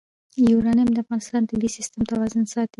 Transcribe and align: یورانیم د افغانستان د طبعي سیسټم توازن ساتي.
یورانیم 0.49 0.89
د 0.93 0.97
افغانستان 1.03 1.41
د 1.43 1.47
طبعي 1.51 1.69
سیسټم 1.77 2.01
توازن 2.11 2.43
ساتي. 2.53 2.69